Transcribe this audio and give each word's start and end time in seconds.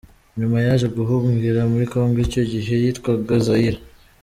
Nyuma 0.39 0.57
yaje 0.65 0.87
guhungira 0.97 1.59
muri 1.71 1.85
Congo 1.93 2.17
icyo 2.25 2.43
gihe 2.51 2.73
yitwaga 2.83 3.33
Zaïre. 3.45 3.79